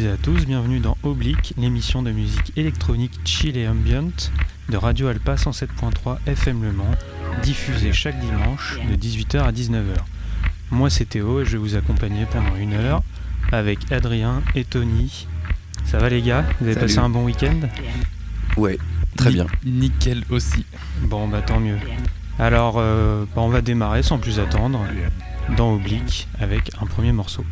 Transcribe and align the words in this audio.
Bonjour 0.00 0.12
à 0.12 0.16
toutes 0.16 0.32
et 0.32 0.32
à 0.32 0.38
tous, 0.40 0.46
bienvenue 0.46 0.78
dans 0.78 0.96
Oblique, 1.02 1.52
l'émission 1.58 2.02
de 2.02 2.10
musique 2.10 2.52
électronique 2.56 3.20
chill 3.26 3.56
et 3.58 3.68
ambient 3.68 4.30
de 4.70 4.76
Radio 4.78 5.08
Alpa 5.08 5.34
107.3 5.34 6.18
FM 6.26 6.62
Le 6.62 6.72
Mans, 6.72 6.90
diffusée 7.42 7.92
chaque 7.92 8.18
dimanche 8.18 8.78
de 8.90 8.96
18h 8.96 9.40
à 9.42 9.52
19h. 9.52 9.96
Moi 10.70 10.88
c'est 10.88 11.04
Théo 11.04 11.40
et 11.42 11.44
je 11.44 11.50
vais 11.52 11.58
vous 11.58 11.76
accompagner 11.76 12.24
pendant 12.24 12.56
une 12.56 12.72
heure 12.72 13.02
avec 13.52 13.92
Adrien 13.92 14.42
et 14.54 14.64
Tony. 14.64 15.26
Ça 15.84 15.98
va 15.98 16.08
les 16.08 16.22
gars? 16.22 16.44
Vous 16.60 16.66
avez 16.66 16.74
Salut. 16.74 16.86
passé 16.86 16.98
un 16.98 17.10
bon 17.10 17.24
week-end? 17.24 17.60
Ouais, 18.56 18.78
très 19.16 19.28
Ni- 19.30 19.34
bien. 19.34 19.46
Nickel 19.66 20.24
aussi. 20.30 20.64
Bon 21.02 21.28
bah 21.28 21.42
tant 21.42 21.60
mieux. 21.60 21.78
Alors 22.38 22.76
euh, 22.78 23.26
bah, 23.36 23.42
on 23.42 23.48
va 23.50 23.60
démarrer 23.60 24.02
sans 24.02 24.16
plus 24.18 24.38
attendre 24.40 24.80
dans 25.58 25.74
Oblique 25.74 26.26
avec 26.40 26.70
un 26.80 26.86
premier 26.86 27.12
morceau. 27.12 27.44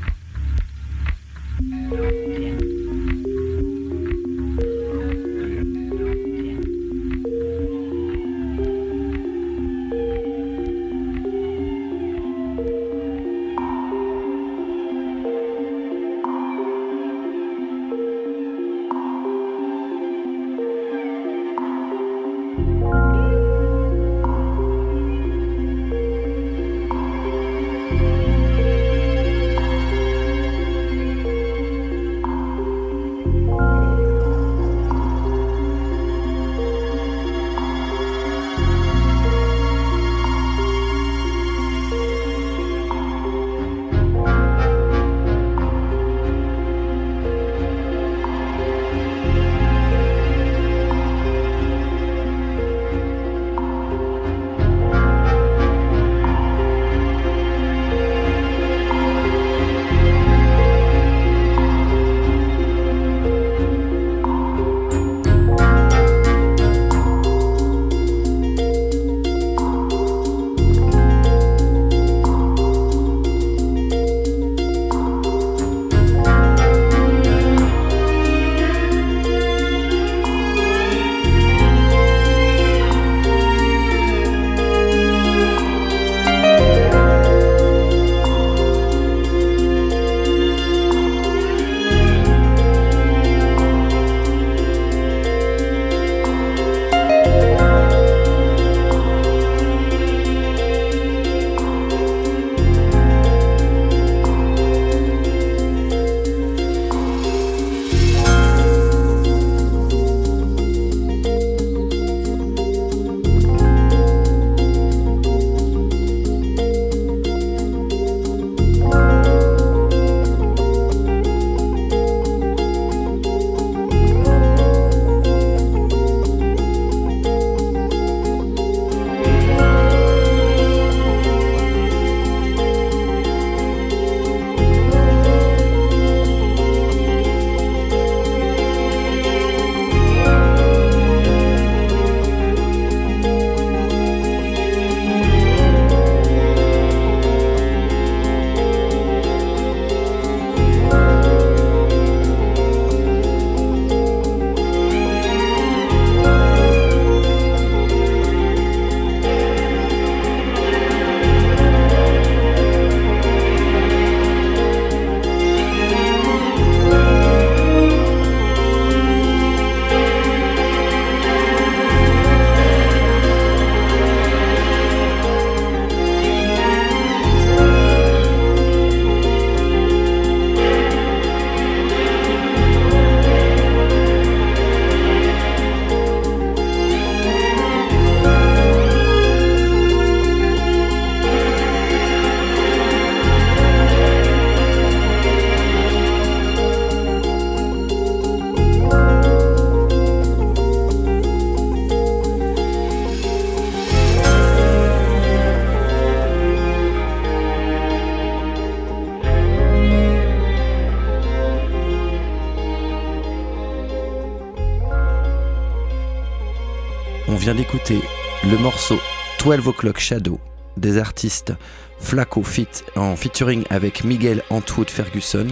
Le 218.51 218.57
morceau 218.57 218.99
12 219.45 219.69
O'Clock 219.69 219.99
Shadow 219.99 220.41
des 220.79 220.97
artistes 220.97 221.53
Flaco 221.99 222.43
Fit 222.43 222.69
en 222.97 223.15
featuring 223.15 223.65
avec 223.69 224.05
Miguel 224.05 224.43
Antwood 224.49 224.89
Ferguson, 224.89 225.49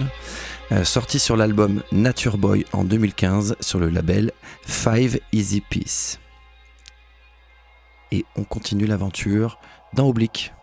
euh, 0.71 0.83
sorti 0.83 1.19
sur 1.19 1.37
l'album 1.37 1.83
Nature 1.91 2.39
Boy 2.39 2.65
en 2.73 2.83
2015 2.83 3.57
sur 3.59 3.77
le 3.77 3.89
label 3.89 4.31
Five 4.63 5.19
Easy 5.31 5.61
Peace. 5.61 6.17
Et 8.11 8.25
on 8.35 8.43
continue 8.43 8.87
l'aventure 8.87 9.59
dans 9.93 10.07
Oblique. 10.07 10.53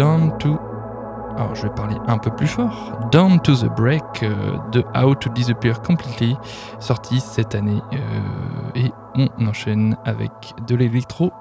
Down 0.00 0.32
to 0.38 0.58
alors 1.36 1.54
je 1.54 1.64
vais 1.64 1.74
parler 1.74 1.96
un 2.06 2.16
peu 2.16 2.30
plus 2.30 2.46
fort. 2.46 2.98
Down 3.12 3.38
to 3.38 3.54
the 3.54 3.66
Break 3.76 4.22
euh, 4.22 4.56
de 4.72 4.82
How 4.96 5.14
to 5.14 5.28
Disappear 5.28 5.82
Completely, 5.82 6.38
sorti 6.78 7.20
cette 7.20 7.54
année. 7.54 7.82
Euh, 7.92 7.98
et 8.74 8.92
on 9.14 9.28
enchaîne 9.46 9.98
avec 10.06 10.32
de 10.66 10.74
l'électro 10.74 11.32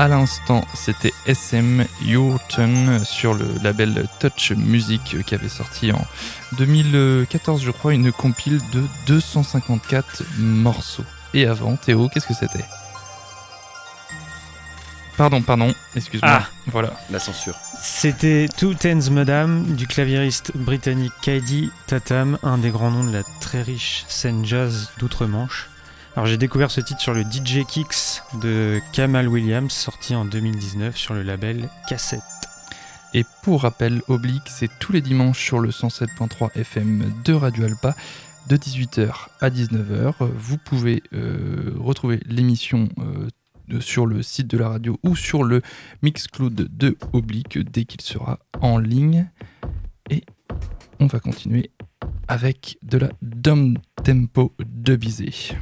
À 0.00 0.08
l'instant, 0.08 0.64
c'était 0.72 1.12
SM 1.26 1.84
Your 2.00 2.40
Turn 2.48 3.04
sur 3.04 3.34
le 3.34 3.44
label 3.62 4.06
Touch 4.18 4.52
Music 4.52 5.22
qui 5.26 5.34
avait 5.34 5.50
sorti 5.50 5.92
en 5.92 6.02
2014, 6.56 7.62
je 7.62 7.70
crois, 7.70 7.92
une 7.92 8.10
compile 8.10 8.62
de 8.72 8.82
254 9.06 10.22
morceaux. 10.38 11.04
Et 11.34 11.46
avant, 11.46 11.76
Théo, 11.76 12.08
qu'est-ce 12.08 12.26
que 12.26 12.32
c'était? 12.32 12.64
Pardon, 15.18 15.42
pardon, 15.42 15.74
excuse-moi. 15.94 16.30
Ah. 16.32 16.48
Voilà. 16.68 16.94
La 17.10 17.18
censure. 17.18 17.56
C'était 17.78 18.48
Two 18.56 18.72
Tens 18.72 19.10
Madame 19.10 19.64
du 19.74 19.86
claviériste 19.86 20.56
britannique 20.56 21.12
Kaidi 21.20 21.70
Tatam, 21.86 22.38
un 22.42 22.56
des 22.56 22.70
grands 22.70 22.90
noms 22.90 23.04
de 23.04 23.12
la 23.12 23.22
très 23.42 23.60
riche 23.60 24.06
scène 24.08 24.46
jazz 24.46 24.92
d'outre-Manche. 24.98 25.68
Alors 26.16 26.26
j'ai 26.26 26.36
découvert 26.36 26.72
ce 26.72 26.80
titre 26.80 27.00
sur 27.00 27.14
le 27.14 27.22
DJ 27.22 27.64
Kicks 27.66 28.22
de 28.42 28.80
Kamal 28.92 29.28
Williams, 29.28 29.72
sorti 29.72 30.14
en 30.16 30.24
2019 30.24 30.96
sur 30.96 31.14
le 31.14 31.22
label 31.22 31.68
Cassette. 31.88 32.22
Et 33.14 33.24
pour 33.42 33.62
rappel, 33.62 34.02
Oblique, 34.08 34.48
c'est 34.48 34.70
tous 34.80 34.92
les 34.92 35.02
dimanches 35.02 35.44
sur 35.44 35.60
le 35.60 35.70
107.3 35.70 36.50
FM 36.56 37.12
de 37.24 37.32
Radio 37.32 37.64
Alpa, 37.64 37.94
de 38.48 38.56
18h 38.56 39.28
à 39.40 39.50
19h. 39.50 40.14
Vous 40.34 40.58
pouvez 40.58 41.02
euh, 41.12 41.74
retrouver 41.78 42.20
l'émission 42.26 42.88
euh, 42.98 43.80
sur 43.80 44.04
le 44.04 44.22
site 44.22 44.48
de 44.48 44.58
la 44.58 44.68
radio 44.68 44.98
ou 45.04 45.14
sur 45.14 45.44
le 45.44 45.62
Mixcloud 46.02 46.54
de 46.54 46.96
Oblique 47.12 47.58
dès 47.58 47.84
qu'il 47.84 48.00
sera 48.00 48.40
en 48.60 48.78
ligne. 48.78 49.28
Et 50.10 50.24
on 50.98 51.06
va 51.06 51.20
continuer 51.20 51.70
avec 52.26 52.78
de 52.82 52.98
la 52.98 53.10
dom 53.22 53.78
tempo 54.02 54.54
de 54.58 54.96
Bizet. 54.96 55.56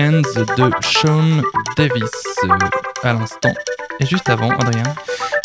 De 0.00 0.70
Sean 0.80 1.42
Davis 1.76 2.10
euh, 2.44 2.48
à 3.02 3.12
l'instant. 3.12 3.52
Et 4.00 4.06
juste 4.06 4.30
avant, 4.30 4.48
Adrien 4.48 4.94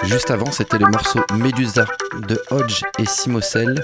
Juste 0.05 0.31
avant, 0.31 0.49
c'était 0.49 0.77
le 0.77 0.85
morceau 0.85 1.19
Medusa 1.33 1.85
de 2.29 2.41
Hodge 2.51 2.83
et 2.97 3.05
Simosel 3.05 3.83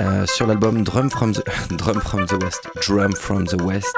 euh, 0.00 0.26
sur 0.26 0.46
l'album 0.46 0.84
Drum 0.84 1.10
from 1.10 1.32
the 1.32 1.42
Drum 1.70 1.98
from 2.02 2.26
the 2.26 2.42
West, 2.42 2.68
Drum 2.86 3.14
from 3.14 3.46
the 3.46 3.58
West, 3.62 3.96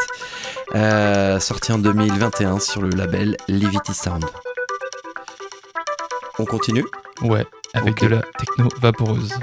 euh, 0.77 1.41
sorti 1.41 1.73
en 1.73 1.79
2021 1.79 2.61
sur 2.61 2.81
le 2.81 2.91
label 2.91 3.37
Levity 3.49 3.93
Sound. 3.93 4.25
On 6.39 6.45
continue? 6.45 6.85
Ouais, 7.23 7.45
avec 7.73 8.01
de 8.01 8.07
la 8.07 8.23
techno 8.39 8.69
vaporeuse. 8.81 9.35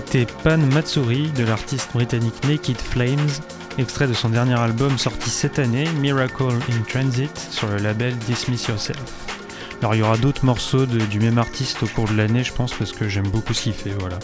C'était 0.00 0.26
Pan 0.42 0.58
Matsuri 0.58 1.30
de 1.36 1.44
l'artiste 1.44 1.92
britannique 1.92 2.34
Naked 2.48 2.78
Flames, 2.78 3.28
extrait 3.78 4.08
de 4.08 4.12
son 4.12 4.28
dernier 4.28 4.58
album 4.58 4.98
sorti 4.98 5.30
cette 5.30 5.60
année, 5.60 5.84
Miracle 6.00 6.48
in 6.48 6.82
Transit, 6.88 7.38
sur 7.38 7.68
le 7.68 7.76
label 7.76 8.16
Dismiss 8.26 8.66
Yourself. 8.66 8.98
Alors 9.80 9.94
il 9.94 9.98
y 9.98 10.02
aura 10.02 10.16
d'autres 10.16 10.44
morceaux 10.44 10.84
du 10.86 11.20
même 11.20 11.38
artiste 11.38 11.84
au 11.84 11.86
cours 11.86 12.08
de 12.08 12.16
l'année, 12.16 12.42
je 12.42 12.52
pense, 12.52 12.74
parce 12.74 12.90
que 12.90 13.08
j'aime 13.08 13.28
beaucoup 13.28 13.54
ce 13.54 13.62
qu'il 13.62 13.72
fait, 13.72 13.94
voilà. 14.00 14.18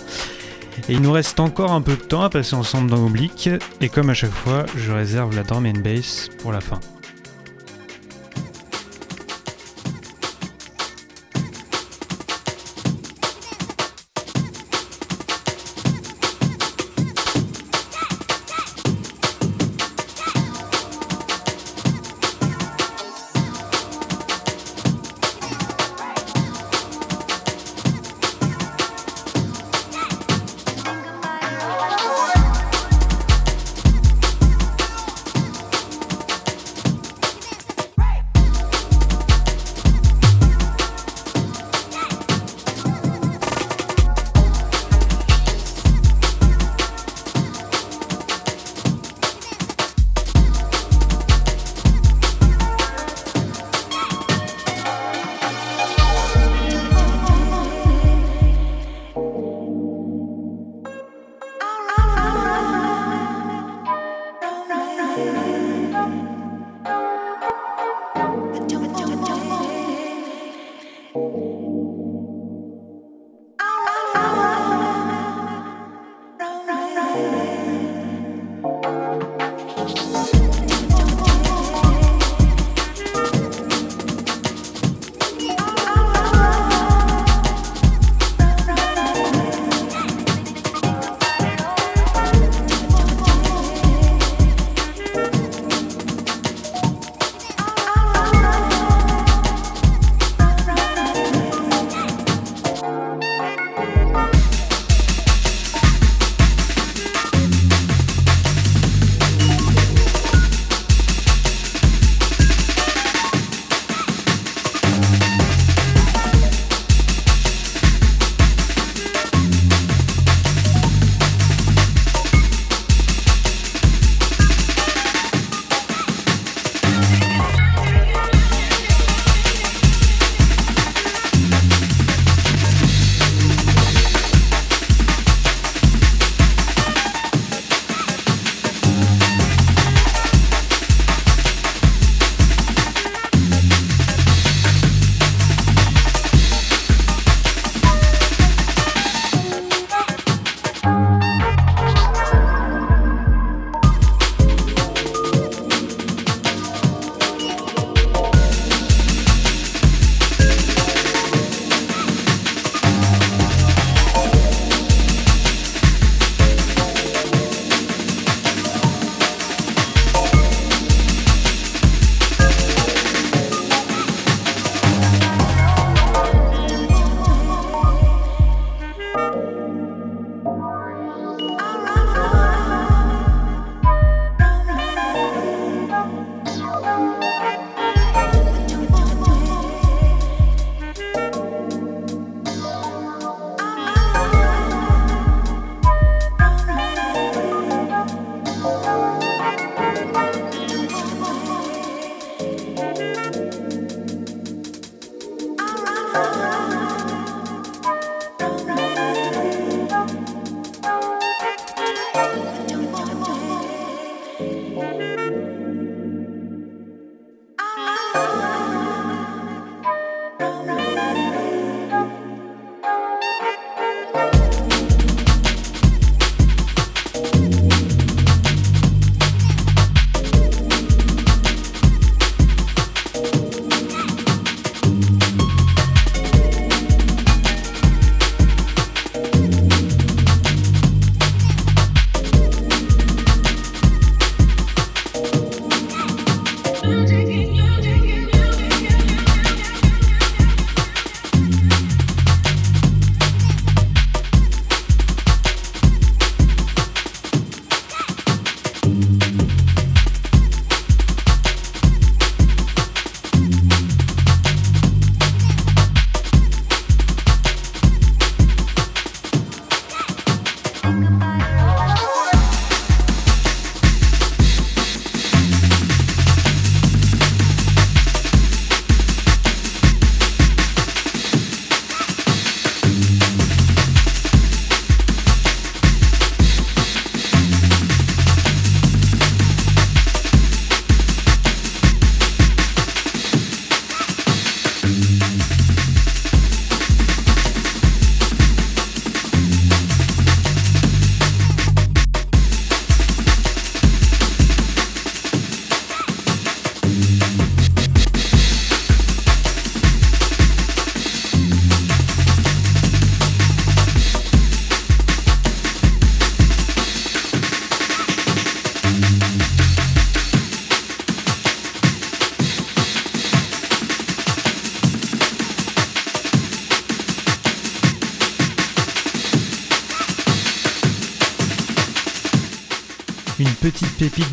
Et 0.89 0.95
il 0.95 1.03
nous 1.03 1.13
reste 1.13 1.39
encore 1.39 1.71
un 1.71 1.83
peu 1.83 1.95
de 1.95 2.03
temps 2.03 2.23
à 2.23 2.31
passer 2.31 2.57
ensemble 2.57 2.91
dans 2.91 3.07
Oblique, 3.07 3.49
et 3.81 3.89
comme 3.89 4.11
à 4.11 4.15
chaque 4.15 4.33
fois, 4.33 4.67
je 4.77 4.91
réserve 4.91 5.37
la 5.37 5.45
drum 5.45 5.67
and 5.67 5.83
bass 5.85 6.31
pour 6.43 6.51
la 6.51 6.61
fin. 6.61 6.81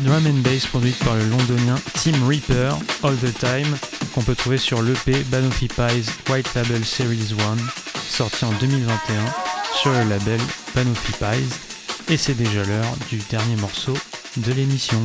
Drum 0.04 0.26
and 0.26 0.42
bass 0.42 0.66
produite 0.66 0.98
par 1.04 1.14
le 1.14 1.24
londonien 1.24 1.76
Tim 1.94 2.26
Reaper, 2.26 2.76
All 3.02 3.16
the 3.16 3.32
Time, 3.38 3.76
qu'on 4.14 4.22
peut 4.22 4.34
trouver 4.34 4.58
sur 4.58 4.82
l'EP 4.82 5.24
Banoffee 5.30 5.68
Pies 5.68 6.10
White 6.30 6.54
Label 6.54 6.84
Series 6.84 7.34
1, 7.38 7.56
sorti 8.08 8.44
en 8.44 8.52
2021 8.52 8.98
sur 9.80 9.92
le 9.92 10.08
label 10.08 10.40
Banoffee 10.74 11.12
Pies. 11.12 12.12
Et 12.12 12.16
c'est 12.16 12.34
déjà 12.34 12.64
l'heure 12.64 12.96
du 13.10 13.18
dernier 13.30 13.56
morceau 13.56 13.94
de 14.38 14.52
l'émission. 14.52 15.00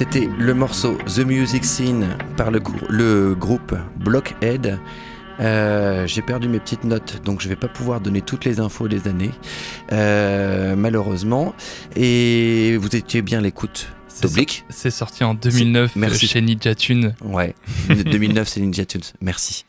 C'était 0.00 0.30
le 0.38 0.54
morceau 0.54 0.96
The 1.14 1.18
Music 1.18 1.62
Scene 1.62 2.16
par 2.38 2.50
le, 2.50 2.62
le 2.88 3.34
groupe 3.34 3.76
Blockhead. 3.98 4.78
Euh, 5.40 6.06
j'ai 6.06 6.22
perdu 6.22 6.48
mes 6.48 6.58
petites 6.58 6.84
notes, 6.84 7.20
donc 7.22 7.42
je 7.42 7.50
vais 7.50 7.54
pas 7.54 7.68
pouvoir 7.68 8.00
donner 8.00 8.22
toutes 8.22 8.46
les 8.46 8.60
infos 8.60 8.88
des 8.88 9.08
années, 9.08 9.32
euh, 9.92 10.74
malheureusement. 10.74 11.54
Et 11.96 12.78
vous 12.80 12.96
étiez 12.96 13.20
bien 13.20 13.42
l'écoute 13.42 13.88
d'Oblique. 14.22 14.64
C'est 14.70 14.90
sorti 14.90 15.22
en 15.22 15.34
2009 15.34 15.96
Merci. 15.96 16.28
chez 16.28 16.40
Ninja 16.40 16.74
Tune. 16.74 17.14
Ouais, 17.22 17.54
2009 17.90 18.48
c'est 18.48 18.60
Ninja 18.60 18.86
Tunes, 18.86 19.02
merci. 19.20 19.66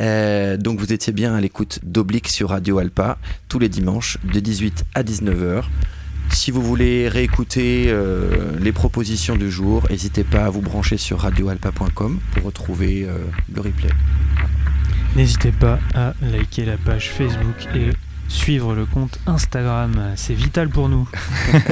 Euh, 0.00 0.56
donc 0.56 0.80
vous 0.80 0.94
étiez 0.94 1.12
bien 1.12 1.34
à 1.34 1.40
l'écoute 1.42 1.80
d'Oblique 1.82 2.28
sur 2.28 2.48
Radio 2.48 2.78
Alpa 2.78 3.18
tous 3.48 3.58
les 3.58 3.68
dimanches 3.68 4.16
de 4.24 4.40
18 4.40 4.86
à 4.94 5.02
19h. 5.02 5.64
Si 6.36 6.50
vous 6.50 6.60
voulez 6.62 7.08
réécouter 7.08 7.86
euh, 7.88 8.52
les 8.60 8.70
propositions 8.70 9.36
du 9.36 9.50
jour, 9.50 9.86
n'hésitez 9.88 10.22
pas 10.22 10.44
à 10.44 10.50
vous 10.50 10.60
brancher 10.60 10.98
sur 10.98 11.20
radioalpa.com 11.20 12.20
pour 12.32 12.44
retrouver 12.44 13.04
euh, 13.04 13.16
le 13.52 13.62
replay. 13.62 13.88
N'hésitez 15.16 15.50
pas 15.50 15.80
à 15.94 16.12
liker 16.20 16.66
la 16.66 16.76
page 16.76 17.10
Facebook 17.10 17.66
et 17.74 17.88
suivre 18.28 18.74
le 18.74 18.84
compte 18.84 19.18
Instagram. 19.26 20.12
C'est 20.14 20.34
vital 20.34 20.68
pour 20.68 20.90
nous. 20.90 21.08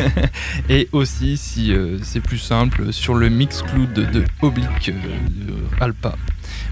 Et 0.71 0.89
aussi, 0.93 1.37
si 1.37 1.71
euh, 1.71 1.99
c'est 2.03 2.21
plus 2.21 2.39
simple, 2.39 2.91
sur 2.91 3.15
le 3.15 3.29
Mixcloud 3.29 3.93
de, 3.93 4.07
de 4.07 4.25
Oblique 4.41 4.89
euh, 4.89 5.19
de 5.29 5.55
Alpa, 5.79 6.17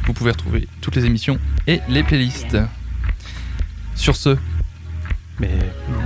vous 0.07 0.15
pouvez 0.15 0.31
retrouver 0.31 0.67
toutes 0.81 0.97
les 0.97 1.05
émissions 1.05 1.39
et 1.67 1.81
les 1.91 2.03
playlists. 2.03 2.57
Sur 3.95 4.17
ce, 4.17 4.39
mais 5.41 5.51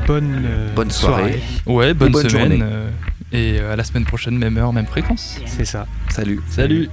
bonne, 0.07 0.43
euh, 0.45 0.91
soirée. 0.91 1.43
Ouais, 1.67 1.95
bonne, 1.95 2.13
semaine. 2.13 2.63
Euh, 2.63 2.91
et 3.33 3.59
euh, 3.61 3.73
à 3.73 3.77
la 3.77 3.85
semaine 3.85 4.05
prochaine, 4.05 4.39
même 4.39 4.57
heure, 4.57 4.73
même 4.73 4.87
fréquence. 4.87 5.41
C'est 5.47 5.65
ça. 5.65 5.87
Salut. 6.09 6.41
Salut. 6.49 6.89